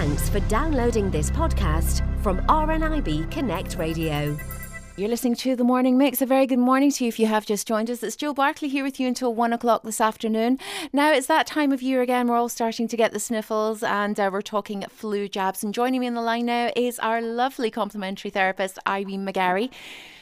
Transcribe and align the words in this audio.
Thanks 0.00 0.30
for 0.30 0.40
downloading 0.48 1.10
this 1.10 1.30
podcast 1.30 2.00
from 2.22 2.38
RNIB 2.46 3.30
Connect 3.30 3.76
Radio. 3.76 4.34
You're 4.96 5.10
listening 5.10 5.34
to 5.34 5.54
the 5.54 5.62
Morning 5.62 5.98
Mix. 5.98 6.22
A 6.22 6.26
very 6.26 6.46
good 6.46 6.58
morning 6.58 6.90
to 6.92 7.04
you 7.04 7.08
if 7.08 7.18
you 7.18 7.26
have 7.26 7.44
just 7.44 7.68
joined 7.68 7.90
us. 7.90 8.02
It's 8.02 8.16
Jill 8.16 8.32
Barkley 8.32 8.68
here 8.68 8.82
with 8.82 8.98
you 8.98 9.06
until 9.06 9.34
one 9.34 9.52
o'clock 9.52 9.82
this 9.82 10.00
afternoon. 10.00 10.58
Now 10.94 11.12
it's 11.12 11.26
that 11.26 11.46
time 11.46 11.70
of 11.70 11.82
year 11.82 12.00
again. 12.00 12.28
We're 12.28 12.38
all 12.38 12.48
starting 12.48 12.88
to 12.88 12.96
get 12.96 13.12
the 13.12 13.20
sniffles 13.20 13.82
and 13.82 14.18
uh, 14.18 14.30
we're 14.32 14.40
talking 14.40 14.86
flu 14.88 15.28
jabs. 15.28 15.62
And 15.62 15.74
joining 15.74 16.00
me 16.00 16.06
on 16.06 16.14
the 16.14 16.22
line 16.22 16.46
now 16.46 16.70
is 16.74 16.98
our 17.00 17.20
lovely 17.20 17.70
complementary 17.70 18.30
therapist, 18.30 18.78
Irene 18.86 19.26
McGarry, 19.26 19.70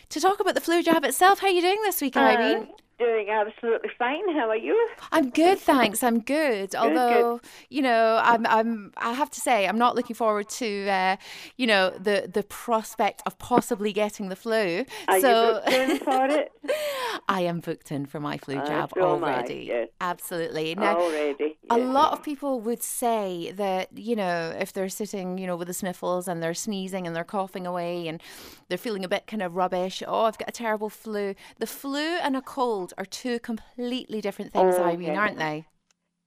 to 0.08 0.20
talk 0.20 0.40
about 0.40 0.56
the 0.56 0.60
flu 0.60 0.82
jab 0.82 1.04
itself. 1.04 1.38
How 1.38 1.46
are 1.46 1.50
you 1.50 1.62
doing 1.62 1.82
this 1.82 2.00
week, 2.00 2.16
Irene? 2.16 2.62
Uh, 2.62 2.66
doing 2.99 3.30
absolutely 3.30 3.91
fine. 3.99 4.35
How 4.35 4.49
are 4.49 4.57
you? 4.57 4.89
I'm 5.12 5.30
good, 5.30 5.59
thanks. 5.59 6.03
I'm 6.03 6.21
good. 6.21 6.75
Although, 6.75 7.39
good. 7.39 7.51
you 7.71 7.83
know, 7.83 8.21
I'm, 8.23 8.47
I'm, 8.47 8.93
I 8.97 9.12
have 9.12 9.30
to 9.30 9.41
say, 9.41 9.67
I'm 9.67 9.79
not 9.79 9.97
looking 9.97 10.15
forward 10.15 10.48
to, 10.51 10.89
uh, 10.89 11.16
you 11.56 11.66
know, 11.66 11.91
the 11.91 12.30
the 12.33 12.42
prospect 12.42 13.23
of 13.27 13.39
possibly 13.39 13.92
getting 13.92 14.29
the 14.29 14.37
flu. 14.37 14.84
Are 15.09 15.20
so, 15.20 15.47
you 15.47 15.55
booked 15.55 15.69
in 15.73 15.98
for 15.98 16.27
it? 16.27 16.53
I 17.29 17.42
am 17.42 17.61
booked 17.61 17.92
in 17.92 18.06
for 18.06 18.20
my 18.20 18.39
flu 18.39 18.56
uh, 18.56 18.66
jab 18.66 18.92
so 18.95 19.03
already. 19.03 19.65
Yes. 19.69 19.89
Absolutely. 20.01 20.75
Now, 20.75 20.98
already. 20.98 21.56
A 21.70 21.78
lot 21.78 22.12
of 22.12 22.23
people 22.23 22.61
would 22.61 22.83
say 22.83 23.53
that, 23.56 23.97
you 23.97 24.17
know, 24.17 24.55
if 24.59 24.73
they're 24.73 24.89
sitting, 24.89 25.39
you 25.39 25.47
know, 25.47 25.56
with 25.56 25.69
the 25.69 25.75
sniffles 25.75 26.28
and 26.28 26.42
they're 26.42 26.55
sneezing 26.55 27.06
and 27.06 27.15
they're 27.15 27.25
coughing 27.25 27.67
away 27.67 28.09
and 28.09 28.23
they're 28.69 28.78
feeling 28.78 29.05
a 29.05 29.09
bit 29.09 29.27
kind 29.27 29.42
of 29.42 29.56
rubbish, 29.56 30.03
oh, 30.06 30.25
I've 30.25 30.39
got 30.39 30.48
a 30.48 30.53
terrible 30.53 30.89
flu. 30.89 31.34
The 31.59 31.67
flu 31.67 32.01
and 32.01 32.37
a 32.37 32.42
cold 32.42 32.88
cold 32.88 32.95
are 32.98 33.09
two 33.09 33.38
completely 33.41 34.20
different 34.20 34.52
things, 34.52 34.77
oh, 34.78 34.84
Irene, 34.84 35.16
aren't 35.16 35.38
they? 35.38 35.66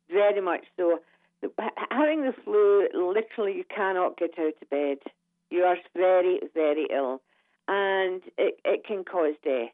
Very 0.09 0.41
much 0.41 0.65
so. 0.77 0.99
Having 1.89 2.21
the 2.21 2.34
flu, 2.43 2.87
literally, 2.93 3.57
you 3.57 3.63
cannot 3.75 4.17
get 4.17 4.31
out 4.39 4.53
of 4.61 4.70
bed. 4.70 4.97
You 5.49 5.63
are 5.63 5.77
very, 5.95 6.39
very 6.53 6.87
ill, 6.93 7.21
and 7.67 8.21
it, 8.37 8.59
it 8.63 8.85
can 8.85 9.04
cause 9.04 9.34
death. 9.43 9.71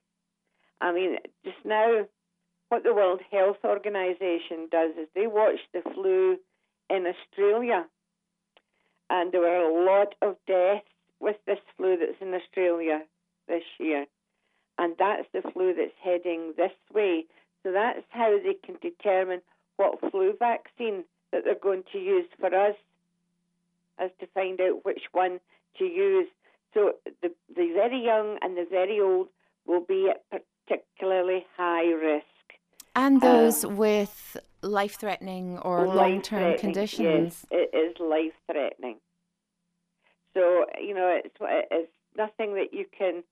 I 0.80 0.94
mean, 0.94 1.18
just 1.44 1.58
now, 1.66 2.06
what 2.70 2.84
the 2.84 2.94
World 2.94 3.22
Health 3.32 3.58
Organization 3.64 4.68
does 4.72 4.92
is 5.00 5.08
they 5.14 5.28
watch 5.28 5.60
the 5.74 5.82
flu 5.94 6.38
in 6.90 7.06
Australia, 7.06 7.86
and 9.10 9.32
there 9.32 9.42
were 9.42 9.58
a 9.58 9.86
lot 9.86 10.16
of 10.22 10.36
deaths 10.48 10.88
with 11.20 11.38
this 11.46 11.60
flu 11.76 11.98
that's 11.98 12.22
in 12.22 12.34
Australia 12.34 13.02
this 13.48 13.64
year 13.80 14.06
and 14.78 14.96
that's 14.98 15.28
the 15.34 15.42
flu 15.52 15.74
that's 15.76 15.92
heading 16.02 16.54
this 16.58 16.72
way. 16.94 17.26
So 17.64 17.72
that's 17.72 18.04
how 18.10 18.38
they 18.38 18.54
can 18.54 18.76
determine 18.82 19.42
what 19.78 20.00
flu 20.12 20.34
vaccine 20.38 21.04
that 21.32 21.44
they're 21.44 21.56
going 21.56 21.84
to 21.92 22.00
use 22.00 22.28
for 22.40 22.54
us, 22.54 22.76
as 24.00 24.12
to 24.20 24.28
find 24.28 24.62
out 24.62 24.86
which 24.86 25.04
one 25.12 25.40
to 25.78 25.86
use. 25.86 26.28
So 26.74 26.94
the, 27.22 27.30
the 27.56 27.72
very 27.74 28.04
young 28.04 28.38
and 28.42 28.56
the 28.56 28.68
very 28.70 29.00
old 29.00 29.28
will 29.66 29.82
be 29.82 30.10
at 30.10 30.44
particularly 30.68 31.46
high 31.56 31.88
risk. 31.92 32.26
And 32.96 33.22
those 33.22 33.64
um, 33.64 33.78
with 33.78 34.38
life 34.62 34.98
threatening 35.00 35.58
or 35.60 35.88
long 35.88 36.22
term 36.22 36.58
conditions. 36.58 37.46
Yes, 37.52 37.72
it 37.74 37.76
is 37.76 38.00
life 38.00 38.34
threatening. 38.50 38.98
So, 40.34 40.66
you 40.80 40.94
know, 40.94 41.20
it's, 41.24 41.36
it's 41.72 41.92
nothing 42.16 42.54
that 42.56 42.74
you 42.74 42.86
can 42.98 43.24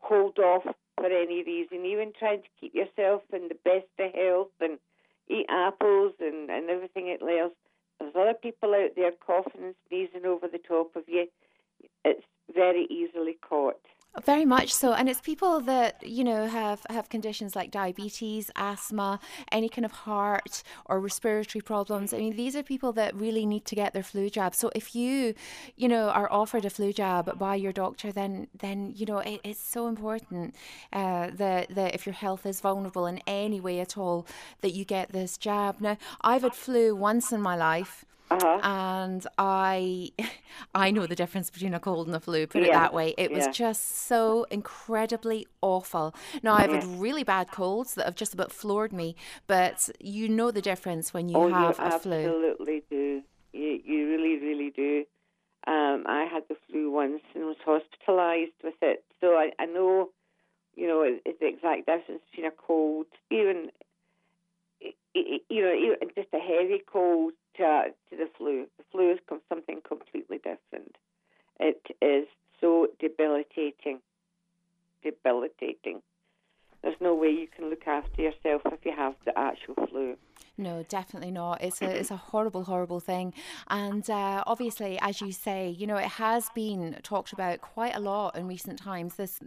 hold 0.00 0.38
off 0.38 0.64
for 0.96 1.06
any 1.06 1.42
reason, 1.42 1.84
even 1.84 2.12
trying 2.18 2.42
to 2.42 2.48
keep 2.60 2.74
yourself 2.74 3.22
in 3.32 3.48
the 3.48 3.56
best 3.64 3.86
of 3.98 4.12
health 4.14 4.52
and 4.60 4.78
eat 5.28 5.46
apples 5.48 6.12
and, 6.20 6.50
and 6.50 6.70
everything 6.70 7.10
else. 7.10 7.52
There's 7.98 8.14
other 8.16 8.34
people 8.34 8.74
out 8.74 8.90
there 8.96 9.12
coughing 9.24 9.62
and 9.62 9.74
sneezing 9.88 10.26
over 10.26 10.48
the 10.48 10.58
top 10.58 10.96
of 10.96 11.04
you. 11.06 11.26
It's 12.04 12.24
very 12.54 12.86
easily 12.90 13.38
caught. 13.40 13.80
Very 14.20 14.44
much 14.44 14.74
so, 14.74 14.92
and 14.92 15.08
it's 15.08 15.22
people 15.22 15.60
that 15.62 16.06
you 16.06 16.22
know 16.22 16.46
have 16.46 16.84
have 16.90 17.08
conditions 17.08 17.56
like 17.56 17.70
diabetes, 17.70 18.50
asthma, 18.56 19.18
any 19.50 19.70
kind 19.70 19.86
of 19.86 19.92
heart 19.92 20.62
or 20.84 21.00
respiratory 21.00 21.62
problems. 21.62 22.12
I 22.12 22.18
mean, 22.18 22.36
these 22.36 22.54
are 22.54 22.62
people 22.62 22.92
that 22.92 23.14
really 23.16 23.46
need 23.46 23.64
to 23.64 23.74
get 23.74 23.94
their 23.94 24.02
flu 24.02 24.28
jab. 24.28 24.54
So 24.54 24.70
if 24.74 24.94
you, 24.94 25.32
you 25.76 25.88
know, 25.88 26.10
are 26.10 26.30
offered 26.30 26.66
a 26.66 26.70
flu 26.70 26.92
jab 26.92 27.38
by 27.38 27.54
your 27.54 27.72
doctor, 27.72 28.12
then 28.12 28.48
then 28.60 28.92
you 28.94 29.06
know 29.06 29.20
it, 29.20 29.40
it's 29.44 29.62
so 29.62 29.86
important 29.88 30.54
uh, 30.92 31.30
that 31.32 31.74
that 31.74 31.94
if 31.94 32.04
your 32.04 32.12
health 32.14 32.44
is 32.44 32.60
vulnerable 32.60 33.06
in 33.06 33.18
any 33.26 33.60
way 33.60 33.80
at 33.80 33.96
all, 33.96 34.26
that 34.60 34.74
you 34.74 34.84
get 34.84 35.12
this 35.12 35.38
jab. 35.38 35.80
Now, 35.80 35.96
I've 36.20 36.42
had 36.42 36.54
flu 36.54 36.94
once 36.94 37.32
in 37.32 37.40
my 37.40 37.56
life. 37.56 38.04
Uh-huh. 38.32 38.60
And 38.62 39.26
I, 39.38 40.10
I 40.74 40.90
know 40.90 41.06
the 41.06 41.16
difference 41.16 41.50
between 41.50 41.74
a 41.74 41.80
cold 41.80 42.06
and 42.06 42.16
a 42.16 42.20
flu. 42.20 42.46
Put 42.46 42.62
yeah. 42.62 42.68
it 42.68 42.72
that 42.72 42.94
way. 42.94 43.14
It 43.18 43.30
yeah. 43.30 43.36
was 43.46 43.56
just 43.56 44.06
so 44.06 44.44
incredibly 44.50 45.46
awful. 45.60 46.14
Now 46.42 46.54
I've 46.54 46.72
had 46.72 46.84
really 46.84 47.24
bad 47.24 47.50
colds 47.50 47.94
that 47.94 48.04
have 48.04 48.14
just 48.14 48.34
about 48.34 48.52
floored 48.52 48.92
me, 48.92 49.16
but 49.46 49.90
you 50.00 50.28
know 50.28 50.50
the 50.50 50.62
difference 50.62 51.12
when 51.12 51.28
you 51.28 51.36
oh, 51.36 51.48
have 51.48 51.78
you 51.78 51.84
a 51.84 51.98
flu. 51.98 52.12
Absolutely 52.12 52.82
do. 52.90 53.22
You, 53.52 53.80
you 53.84 54.08
really, 54.08 54.38
really 54.38 54.70
do. 54.70 55.04
Um, 55.66 56.04
I 56.06 56.26
had 56.30 56.42
the 56.48 56.56
flu 56.68 56.90
once 56.90 57.22
and 57.34 57.44
was 57.44 57.56
hospitalised 57.64 58.64
with 58.64 58.74
it, 58.82 59.04
so 59.20 59.28
I, 59.28 59.50
I 59.60 59.66
know, 59.66 60.08
you 60.74 60.88
know, 60.88 61.02
it's 61.04 61.38
the 61.38 61.46
exact 61.46 61.86
difference 61.86 62.22
between 62.30 62.46
a 62.46 62.50
cold, 62.50 63.06
even 63.30 63.70
you 65.14 65.62
know, 65.62 65.74
even 65.74 66.08
just 66.14 66.28
a 66.32 66.38
heavy 66.38 66.82
cold 66.86 67.32
to, 67.56 67.84
to 68.10 68.16
the 68.16 68.28
flu. 68.36 68.66
The 68.78 68.84
flu 68.90 69.12
is 69.12 69.18
something 69.48 69.80
completely 69.86 70.38
different. 70.38 70.96
It 71.60 71.82
is 72.00 72.26
so 72.60 72.88
debilitating. 72.98 74.00
Debilitating. 75.02 76.02
There's 76.82 76.96
no 77.00 77.14
way 77.14 77.28
you 77.28 77.46
can 77.54 77.70
look 77.70 77.86
after 77.86 78.22
yourself 78.22 78.62
if 78.66 78.84
you 78.84 78.92
have 78.96 79.14
the 79.24 79.38
actual 79.38 79.74
flu. 79.86 80.16
No, 80.58 80.81
definitely 80.92 81.30
not. 81.30 81.62
It's 81.62 81.80
a 81.80 81.90
it's 82.00 82.10
a 82.10 82.20
horrible, 82.30 82.64
horrible 82.64 83.00
thing, 83.00 83.32
and 83.68 84.04
uh, 84.10 84.44
obviously, 84.46 84.98
as 85.00 85.20
you 85.22 85.32
say, 85.32 85.70
you 85.70 85.86
know, 85.86 85.96
it 85.96 86.12
has 86.24 86.50
been 86.54 86.98
talked 87.02 87.32
about 87.32 87.56
quite 87.74 87.94
a 87.96 88.00
lot 88.00 88.36
in 88.36 88.46
recent 88.46 88.78
times. 88.78 89.14
This 89.14 89.40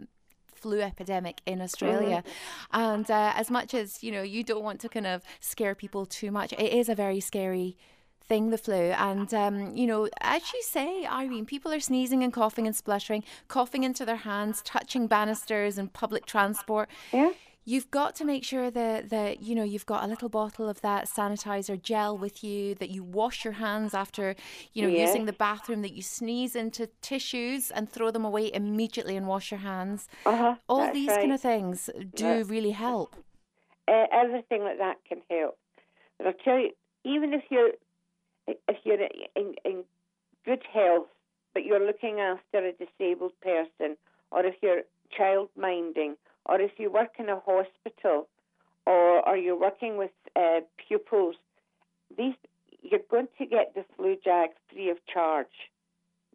flu 0.52 0.80
epidemic 0.80 1.42
in 1.46 1.60
Australia. 1.60 2.24
Mm-hmm. 2.24 2.80
And 2.80 3.10
uh, 3.10 3.32
as 3.36 3.50
much 3.50 3.74
as, 3.74 4.02
you 4.02 4.10
know, 4.10 4.22
you 4.22 4.42
don't 4.42 4.64
want 4.64 4.80
to 4.80 4.88
kind 4.88 5.06
of 5.06 5.22
scare 5.38 5.74
people 5.74 6.06
too 6.06 6.30
much, 6.30 6.52
it 6.54 6.72
is 6.72 6.88
a 6.88 6.94
very 6.94 7.20
scary 7.20 7.76
thing, 8.28 8.50
the 8.50 8.58
flu. 8.58 8.90
And, 9.08 9.32
um, 9.34 9.76
you 9.76 9.86
know, 9.86 10.08
as 10.22 10.42
you 10.54 10.62
say, 10.62 11.06
Irene, 11.06 11.46
people 11.46 11.72
are 11.72 11.78
sneezing 11.78 12.24
and 12.24 12.32
coughing 12.32 12.66
and 12.66 12.74
spluttering, 12.74 13.22
coughing 13.48 13.84
into 13.84 14.04
their 14.06 14.22
hands, 14.30 14.62
touching 14.62 15.06
banisters 15.06 15.76
and 15.78 15.92
public 15.92 16.24
transport. 16.26 16.88
Yeah 17.12 17.32
you've 17.66 17.90
got 17.90 18.14
to 18.14 18.24
make 18.24 18.44
sure 18.44 18.70
that 18.70 19.10
that 19.10 19.42
you 19.42 19.54
know 19.54 19.64
you've 19.64 19.84
got 19.84 20.04
a 20.04 20.06
little 20.06 20.30
bottle 20.30 20.68
of 20.68 20.80
that 20.80 21.06
sanitizer 21.06 21.80
gel 21.80 22.16
with 22.16 22.42
you 22.42 22.74
that 22.76 22.88
you 22.88 23.02
wash 23.02 23.44
your 23.44 23.54
hands 23.54 23.92
after 23.92 24.34
you 24.72 24.82
know 24.82 24.88
yes. 24.88 25.08
using 25.08 25.26
the 25.26 25.32
bathroom 25.32 25.82
that 25.82 25.92
you 25.92 26.00
sneeze 26.00 26.56
into 26.56 26.88
tissues 27.02 27.70
and 27.70 27.90
throw 27.90 28.10
them 28.10 28.24
away 28.24 28.50
immediately 28.54 29.16
and 29.16 29.26
wash 29.26 29.50
your 29.50 29.60
hands 29.60 30.08
uh-huh, 30.24 30.54
all 30.68 30.90
these 30.92 31.08
right. 31.08 31.20
kind 31.20 31.32
of 31.32 31.40
things 31.40 31.90
do 32.14 32.44
really 32.44 32.70
help 32.70 33.14
uh, 33.88 34.06
everything 34.12 34.62
like 34.62 34.78
that 34.78 34.96
can 35.06 35.18
help 35.28 35.58
but 36.16 36.28
i'll 36.28 36.44
tell 36.44 36.58
you 36.58 36.70
even 37.04 37.34
if 37.34 37.42
you're 37.50 37.72
if 38.46 38.76
you're 38.84 39.00
in, 39.34 39.54
in 39.64 39.84
good 40.44 40.62
health 40.72 41.08
but 41.52 41.64
you're 41.64 41.84
looking 41.84 42.20
after 42.20 42.58
a 42.58 42.72
disabled 42.72 43.32
person 43.42 43.96
or 44.30 44.44
if 44.44 44.54
you're 44.62 44.82
child 45.16 45.48
minding 45.56 46.16
or 46.48 46.60
if 46.60 46.72
you 46.78 46.90
work 46.90 47.14
in 47.18 47.28
a 47.28 47.40
hospital 47.40 48.28
or, 48.86 49.36
you're 49.36 49.58
working 49.58 49.96
with 49.96 50.12
uh, 50.36 50.60
pupils, 50.88 51.34
these 52.16 52.34
you're 52.82 53.00
going 53.10 53.26
to 53.38 53.46
get 53.46 53.74
the 53.74 53.84
flu 53.96 54.16
jab 54.22 54.50
free 54.70 54.90
of 54.90 54.98
charge. 55.12 55.70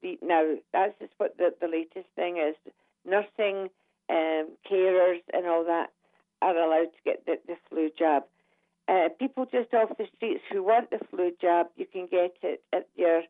The, 0.02 0.19
now, 0.22 0.56
that's 0.74 0.94
just 1.00 1.13
what 1.18 1.38
the, 1.38 1.54
the 1.62 1.68
latest 1.68 2.08
thing 2.16 2.38
is. 2.38 2.56
Nursing, 3.06 3.69
um, 4.10 4.50
carers, 4.69 5.22
and 5.34 5.48
all 5.48 5.63
that 5.66 5.92
are 6.42 6.57
allowed 6.57 6.92
to 6.92 7.02
get 7.06 7.25
the, 7.25 7.38
the 7.48 7.56
flu 7.69 7.90
jab. 7.98 8.24
Uh, 8.90 9.07
people 9.18 9.46
just 9.46 9.74
off 9.74 9.98
the 9.98 10.07
streets 10.18 10.44
who 10.52 10.62
want 10.62 10.90
the 10.90 11.00
flu 11.10 11.31
jab, 11.40 11.68
you 11.78 11.86
can 11.86 12.07
get 12.07 12.36
it 12.42 12.62
at 12.74 12.88
your 12.96 13.22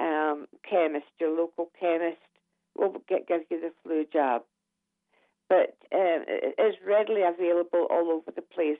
um, 0.00 0.46
chemist, 0.68 1.06
your 1.20 1.36
local 1.36 1.70
chemist 1.78 2.16
will 2.74 3.02
get, 3.06 3.28
give 3.28 3.42
you 3.50 3.60
the 3.60 3.72
flu 3.82 4.06
jab 4.10 4.42
but 5.52 5.76
um, 5.94 6.24
it 6.26 6.54
is 6.58 6.76
readily 6.86 7.20
available 7.20 7.86
all 7.90 8.10
over 8.10 8.30
the 8.34 8.40
place. 8.40 8.78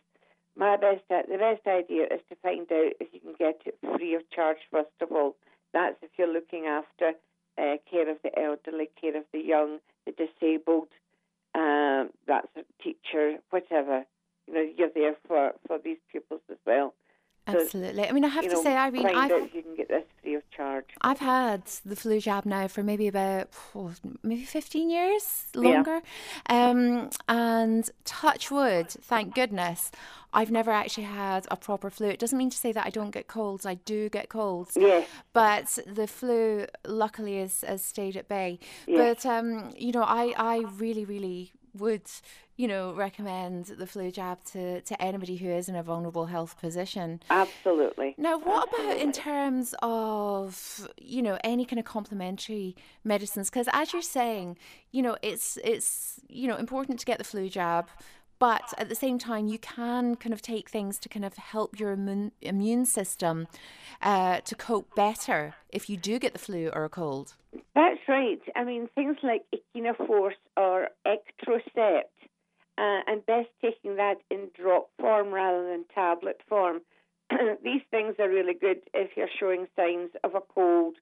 My 0.56 0.78
best, 0.78 1.02
the 1.10 1.36
best 1.36 1.66
idea 1.66 2.04
is 2.04 2.22
to 2.30 2.36
find 2.42 2.62
out 2.72 2.92
if 2.98 3.08
you 3.12 3.20
can 3.20 3.34
get 3.38 3.60
it 3.66 3.76
free 3.94 4.14
of 4.14 4.22
charge. 4.30 4.56
First 4.70 4.96
of 5.02 5.12
all, 5.12 5.36
that's 5.74 5.96
if 6.00 6.08
you're 6.16 6.32
looking 6.32 6.64
after 6.64 7.12
uh, 7.58 7.76
care 7.90 8.08
of 8.08 8.16
the 8.24 8.30
elderly, 8.38 8.88
care 8.98 9.14
of 9.14 9.24
the 9.34 9.40
young, 9.40 9.80
the 10.06 10.12
disabled. 10.12 10.88
Um, 11.54 12.08
that's 12.26 12.48
a 12.56 12.64
teacher, 12.82 13.36
whatever. 13.50 14.04
You 14.48 14.54
know, 14.54 14.66
you're 14.74 14.94
there 14.94 15.16
for 15.28 15.52
for 15.66 15.78
these 15.78 15.98
pupils 16.10 16.40
as 16.50 16.56
well. 16.66 16.94
Absolutely. 17.46 18.08
I 18.08 18.12
mean, 18.12 18.24
I 18.24 18.28
have 18.28 18.44
you 18.44 18.50
to 18.50 18.56
know, 18.56 18.62
say, 18.62 18.76
Irene, 18.76 19.02
find 19.02 19.16
I've, 19.16 19.32
out 19.32 19.54
you 19.54 19.62
can 19.62 19.74
get 19.74 19.88
this 19.88 20.04
free 20.22 20.34
of 20.34 20.48
charge. 20.50 20.84
I've 21.00 21.18
had 21.18 21.64
the 21.84 21.96
flu 21.96 22.20
jab 22.20 22.44
now 22.46 22.68
for 22.68 22.82
maybe 22.82 23.08
about 23.08 23.48
oh, 23.74 23.92
maybe 24.22 24.44
15 24.44 24.90
years 24.90 25.46
Yeah. 25.54 25.60
longer. 25.60 26.00
Um, 26.48 27.10
and 27.28 27.90
touch 28.04 28.50
wood, 28.50 28.88
thank 28.90 29.34
goodness, 29.34 29.90
I've 30.32 30.50
never 30.50 30.70
actually 30.70 31.04
had 31.04 31.46
a 31.50 31.56
proper 31.56 31.90
flu. 31.90 32.08
It 32.08 32.18
doesn't 32.18 32.38
mean 32.38 32.50
to 32.50 32.56
say 32.56 32.72
that 32.72 32.86
I 32.86 32.90
don't 32.90 33.10
get 33.10 33.26
colds. 33.26 33.66
I 33.66 33.74
do 33.74 34.08
get 34.08 34.28
colds. 34.28 34.76
Yes. 34.80 35.06
But 35.32 35.78
the 35.86 36.06
flu, 36.06 36.66
luckily, 36.86 37.38
has, 37.40 37.62
has 37.66 37.84
stayed 37.84 38.16
at 38.16 38.28
bay. 38.28 38.58
Yes. 38.86 39.24
But, 39.24 39.30
um, 39.30 39.70
you 39.76 39.92
know, 39.92 40.04
I, 40.04 40.32
I 40.36 40.58
really, 40.76 41.04
really 41.04 41.52
would, 41.74 42.02
you 42.62 42.68
know, 42.68 42.92
recommend 42.92 43.64
the 43.64 43.88
flu 43.88 44.12
jab 44.12 44.44
to, 44.44 44.80
to 44.82 45.02
anybody 45.02 45.34
who 45.34 45.48
is 45.48 45.68
in 45.68 45.74
a 45.74 45.82
vulnerable 45.82 46.26
health 46.26 46.60
position. 46.60 47.20
Absolutely. 47.28 48.14
Now, 48.16 48.38
what 48.38 48.68
about 48.72 48.98
in 48.98 49.10
terms 49.10 49.74
of 49.82 50.88
you 50.96 51.22
know 51.22 51.38
any 51.42 51.64
kind 51.64 51.80
of 51.80 51.84
complementary 51.84 52.76
medicines? 53.02 53.50
Because 53.50 53.68
as 53.72 53.92
you're 53.92 54.00
saying, 54.00 54.58
you 54.92 55.02
know 55.02 55.16
it's 55.22 55.58
it's 55.64 56.20
you 56.28 56.46
know 56.46 56.54
important 56.54 57.00
to 57.00 57.04
get 57.04 57.18
the 57.18 57.24
flu 57.24 57.48
jab, 57.48 57.88
but 58.38 58.72
at 58.78 58.88
the 58.88 58.94
same 58.94 59.18
time 59.18 59.48
you 59.48 59.58
can 59.58 60.14
kind 60.14 60.32
of 60.32 60.40
take 60.40 60.70
things 60.70 61.00
to 61.00 61.08
kind 61.08 61.24
of 61.24 61.34
help 61.34 61.80
your 61.80 61.90
immune 61.90 62.30
immune 62.42 62.86
system 62.86 63.48
uh, 64.02 64.38
to 64.42 64.54
cope 64.54 64.94
better 64.94 65.56
if 65.70 65.90
you 65.90 65.96
do 65.96 66.20
get 66.20 66.32
the 66.32 66.38
flu 66.38 66.70
or 66.72 66.84
a 66.84 66.88
cold. 66.88 67.34
That's 67.74 68.00
right. 68.06 68.40
I 68.54 68.62
mean, 68.62 68.88
things 68.94 69.16
like 69.24 69.42
Echinaforce 69.52 70.40
or 70.56 70.90
Ectrocept, 71.04 72.02
uh, 72.78 73.00
and 73.06 73.24
best 73.26 73.48
taking 73.60 73.96
that 73.96 74.16
in 74.30 74.48
drop 74.58 74.88
form 74.98 75.32
rather 75.32 75.69
than 75.69 75.84
tablet 75.94 76.40
form. 76.48 76.80
These 77.62 77.82
things 77.90 78.14
are 78.19 78.28
really 78.28 78.54
good 78.54 78.80
if 78.94 79.10
you're 79.16 79.28
showing 79.38 79.66
signs 79.76 80.10
of 80.24 80.34
a 80.34 80.40
cold, 80.40 80.96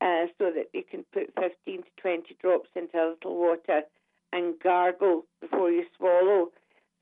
uh, 0.00 0.26
so 0.38 0.50
that 0.54 0.66
you 0.72 0.82
can 0.88 1.04
put 1.12 1.32
15 1.34 1.82
to 1.82 1.88
20 2.00 2.36
drops 2.40 2.68
into 2.74 2.96
a 2.96 3.10
little 3.10 3.36
water 3.36 3.82
and 4.32 4.54
gargle 4.62 5.24
before 5.40 5.70
you 5.70 5.84
swallow. 5.96 6.50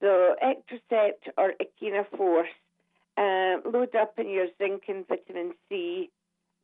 So, 0.00 0.34
Ectrocept 0.42 1.32
or 1.36 1.54
Echinaforce, 1.60 2.44
uh, 3.16 3.68
load 3.68 3.94
up 3.94 4.18
in 4.18 4.28
your 4.28 4.46
zinc 4.58 4.82
and 4.88 5.06
vitamin 5.08 5.52
C. 5.68 6.10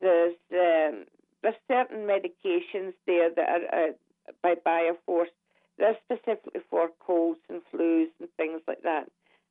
There's 0.00 0.35
um, 0.52 1.05
there's 1.43 1.55
certain 1.69 2.06
medications 2.06 2.93
there 3.06 3.31
that 3.35 3.49
are 3.49 3.88
uh, 3.88 3.93
by 4.43 4.55
Bioforce. 4.55 5.32
They're 5.81 5.97
specifically 6.05 6.61
for 6.69 6.91
colds 7.00 7.41
and 7.49 7.62
flus 7.73 8.09
and 8.21 8.29
things 8.37 8.61
like 8.69 8.82
that. 8.82 9.11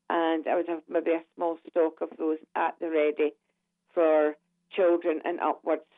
And 0.10 0.48
I 0.48 0.56
would 0.56 0.70
have 0.70 0.81
maybe 0.88 1.12
a 1.12 1.24
small 1.36 1.58
stock 1.70 2.02
of 2.02 2.10
those 2.18 2.38
at 2.56 2.76
the 2.80 2.90
ready 2.90 3.34
for 3.94 4.36
children 4.72 5.22
and 5.26 5.40
upwards. 5.40 5.90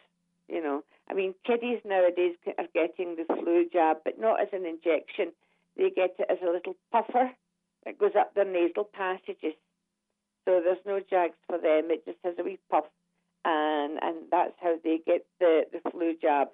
You 0.47 0.63
know, 0.63 0.83
I 1.09 1.13
mean, 1.13 1.35
kiddies 1.45 1.81
nowadays 1.85 2.35
are 2.57 2.65
getting 2.73 3.17
the 3.17 3.25
flu 3.25 3.67
jab, 3.71 3.97
but 4.03 4.19
not 4.19 4.41
as 4.41 4.47
an 4.53 4.65
injection. 4.65 5.33
They 5.77 5.89
get 5.89 6.15
it 6.17 6.27
as 6.29 6.39
a 6.41 6.51
little 6.51 6.75
puffer 6.91 7.31
that 7.85 7.99
goes 7.99 8.15
up 8.17 8.33
their 8.33 8.45
nasal 8.45 8.85
passages. 8.85 9.53
So 10.45 10.61
there's 10.63 10.85
no 10.85 11.01
jags 11.09 11.37
for 11.47 11.57
them. 11.57 11.91
It 11.91 12.05
just 12.05 12.17
has 12.23 12.35
a 12.39 12.43
wee 12.43 12.59
puff 12.69 12.85
and 13.43 13.99
and 14.01 14.17
that's 14.29 14.53
how 14.61 14.75
they 14.83 14.99
get 15.05 15.25
the, 15.39 15.63
the 15.71 15.89
flu 15.91 16.15
jab. 16.21 16.49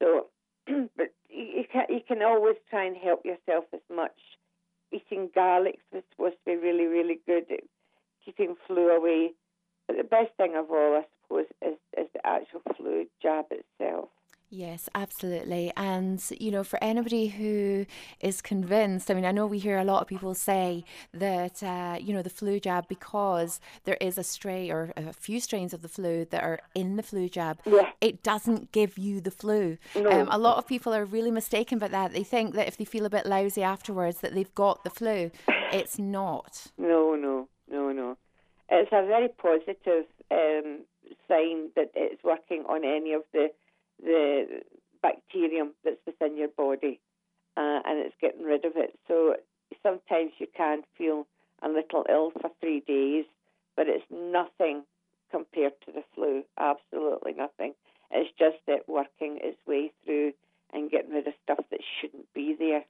So, 0.00 0.26
but 0.66 1.12
you 1.28 1.64
can 1.70 1.86
you 1.88 2.00
can 2.06 2.22
always 2.22 2.56
try 2.70 2.84
and 2.84 2.96
help 2.96 3.24
yourself 3.24 3.64
as 3.72 3.80
much. 3.94 4.18
Eating 4.92 5.30
garlic 5.34 5.78
is 5.92 6.02
supposed 6.10 6.36
to 6.44 6.52
be 6.52 6.56
really 6.56 6.86
really 6.86 7.20
good 7.26 7.44
at 7.50 7.60
keeping 8.24 8.56
flu 8.66 8.88
away. 8.88 9.32
But 9.86 9.96
the 9.96 10.04
best 10.04 10.30
thing 10.36 10.54
of 10.56 10.70
all, 10.70 10.96
I 10.96 11.04
suppose, 11.22 11.46
is 11.62 11.78
is 11.96 12.08
the 12.12 12.26
actual 12.26 12.60
flu 12.76 13.06
jab 13.22 13.46
itself. 13.50 14.08
Yes, 14.50 14.88
absolutely. 14.94 15.72
And, 15.76 16.22
you 16.40 16.50
know, 16.50 16.64
for 16.64 16.82
anybody 16.82 17.26
who 17.28 17.84
is 18.20 18.40
convinced, 18.40 19.10
I 19.10 19.14
mean, 19.14 19.26
I 19.26 19.30
know 19.30 19.46
we 19.46 19.58
hear 19.58 19.76
a 19.76 19.84
lot 19.84 20.00
of 20.00 20.08
people 20.08 20.34
say 20.34 20.84
that, 21.12 21.62
uh, 21.62 21.98
you 22.00 22.14
know, 22.14 22.22
the 22.22 22.30
flu 22.30 22.58
jab, 22.58 22.88
because 22.88 23.60
there 23.84 23.98
is 24.00 24.16
a 24.16 24.24
stray 24.24 24.70
or 24.70 24.92
a 24.96 25.12
few 25.12 25.38
strains 25.40 25.74
of 25.74 25.82
the 25.82 25.88
flu 25.88 26.24
that 26.30 26.42
are 26.42 26.60
in 26.74 26.96
the 26.96 27.02
flu 27.02 27.28
jab, 27.28 27.58
Yeah. 27.66 27.90
it 28.00 28.22
doesn't 28.22 28.72
give 28.72 28.96
you 28.96 29.20
the 29.20 29.30
flu. 29.30 29.76
No. 29.94 30.10
Um, 30.10 30.28
a 30.30 30.38
lot 30.38 30.56
of 30.56 30.66
people 30.66 30.94
are 30.94 31.04
really 31.04 31.30
mistaken 31.30 31.76
about 31.76 31.90
that. 31.90 32.12
They 32.14 32.24
think 32.24 32.54
that 32.54 32.68
if 32.68 32.78
they 32.78 32.86
feel 32.86 33.04
a 33.04 33.10
bit 33.10 33.26
lousy 33.26 33.62
afterwards, 33.62 34.20
that 34.20 34.34
they've 34.34 34.54
got 34.54 34.82
the 34.82 34.90
flu. 34.90 35.30
It's 35.70 35.98
not. 35.98 36.68
No, 36.78 37.14
no, 37.14 37.46
no, 37.70 37.92
no. 37.92 38.16
It's 38.70 38.90
a 38.90 39.04
very 39.04 39.28
positive 39.28 40.06
um, 40.30 40.80
sign 41.28 41.68
that 41.76 41.90
it's 41.94 42.24
working 42.24 42.64
on 42.66 42.86
any 42.86 43.12
of 43.12 43.22
the 43.34 43.50
the 44.02 44.62
bacterium 45.02 45.72
that's 45.84 46.00
within 46.06 46.36
your 46.36 46.48
body, 46.48 47.00
uh, 47.56 47.80
and 47.84 47.98
it's 47.98 48.14
getting 48.20 48.44
rid 48.44 48.64
of 48.64 48.72
it. 48.76 48.98
So 49.06 49.36
sometimes 49.82 50.32
you 50.38 50.46
can 50.56 50.82
feel 50.96 51.26
a 51.62 51.68
little 51.68 52.04
ill 52.08 52.32
for 52.40 52.50
three 52.60 52.80
days, 52.80 53.24
but 53.76 53.86
it's 53.88 54.04
nothing 54.10 54.84
compared 55.30 55.72
to 55.86 55.92
the 55.92 56.04
flu. 56.14 56.42
Absolutely 56.58 57.32
nothing. 57.32 57.74
It's 58.10 58.30
just 58.38 58.56
it 58.66 58.84
working 58.88 59.38
its 59.42 59.58
way 59.66 59.92
through 60.04 60.32
and 60.72 60.90
getting 60.90 61.12
rid 61.12 61.26
of 61.26 61.34
stuff 61.42 61.64
that 61.70 61.80
shouldn't 62.00 62.32
be 62.34 62.54
there. 62.58 62.84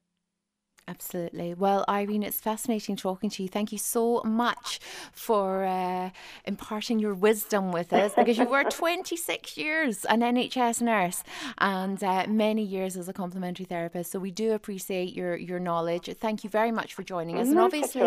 Absolutely. 1.00 1.54
Well, 1.54 1.84
Irene, 1.88 2.24
it's 2.24 2.40
fascinating 2.40 2.96
talking 2.96 3.30
to 3.30 3.44
you. 3.44 3.48
Thank 3.48 3.70
you 3.70 3.78
so 3.78 4.20
much 4.24 4.80
for 5.12 5.64
uh, 5.64 6.10
imparting 6.44 6.98
your 6.98 7.14
wisdom 7.14 7.70
with 7.70 7.92
us 7.92 8.14
because 8.16 8.36
you 8.36 8.46
were 8.46 8.64
26 8.70 9.56
years 9.56 10.04
an 10.06 10.22
NHS 10.22 10.82
nurse 10.82 11.22
and 11.58 12.02
uh, 12.02 12.26
many 12.28 12.64
years 12.64 12.96
as 12.96 13.08
a 13.08 13.12
complementary 13.12 13.64
therapist. 13.64 14.10
So 14.10 14.18
we 14.18 14.32
do 14.32 14.54
appreciate 14.54 15.14
your, 15.14 15.36
your 15.36 15.60
knowledge. 15.60 16.10
Thank 16.18 16.42
you 16.42 16.50
very 16.50 16.72
much 16.72 16.94
for 16.94 17.04
joining 17.04 17.38
us. 17.38 17.46
And 17.46 17.60
obviously, 17.60 18.02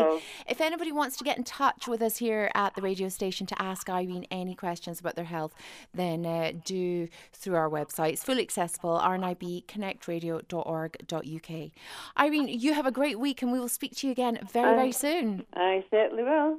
if 0.50 0.60
anybody 0.60 0.92
wants 0.92 1.16
to 1.18 1.24
get 1.24 1.38
in 1.38 1.46
touch 1.46 1.88
with 1.88 2.02
us 2.02 2.18
here 2.18 2.52
at 2.56 2.76
the 2.76 2.82
radio 2.82 3.08
station 3.08 3.48
to 3.48 3.62
ask 3.62 3.90
Irene 3.90 4.26
any 4.30 4.54
questions 4.54 5.00
about 5.00 5.16
their 5.16 5.24
health, 5.24 5.54
then 5.94 6.26
uh, 6.26 6.52
do 6.66 7.08
through 7.32 7.56
our 7.56 7.70
website. 7.70 8.12
It's 8.14 8.24
fully 8.26 8.42
accessible, 8.42 9.00
rnibconnectradio.org.uk. 9.00 11.72
Irene, 12.18 12.48
you 12.50 12.74
have 12.84 12.88
a 12.88 12.92
great 12.92 13.20
week 13.20 13.44
and 13.44 13.52
we 13.52 13.60
will 13.60 13.70
speak 13.70 13.96
to 13.98 14.08
you 14.08 14.12
again 14.12 14.40
very, 14.52 14.76
very 14.76 14.92
soon. 14.92 15.46
I 15.54 15.86
certainly 15.92 16.24
will. 16.24 16.58